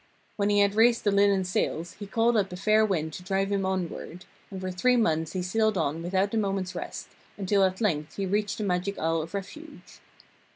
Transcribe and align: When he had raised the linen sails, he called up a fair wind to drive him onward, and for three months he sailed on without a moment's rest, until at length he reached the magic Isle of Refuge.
When 0.35 0.49
he 0.49 0.61
had 0.61 0.73
raised 0.73 1.03
the 1.03 1.11
linen 1.11 1.43
sails, 1.43 1.93
he 1.99 2.07
called 2.07 2.35
up 2.35 2.51
a 2.51 2.55
fair 2.55 2.83
wind 2.83 3.13
to 3.13 3.21
drive 3.23 3.51
him 3.51 3.67
onward, 3.67 4.25
and 4.49 4.59
for 4.59 4.71
three 4.71 4.95
months 4.97 5.33
he 5.33 5.43
sailed 5.43 5.77
on 5.77 6.01
without 6.01 6.33
a 6.33 6.39
moment's 6.39 6.73
rest, 6.73 7.09
until 7.37 7.63
at 7.63 7.81
length 7.81 8.15
he 8.15 8.25
reached 8.25 8.57
the 8.57 8.63
magic 8.63 8.97
Isle 8.97 9.21
of 9.21 9.35
Refuge. 9.35 9.99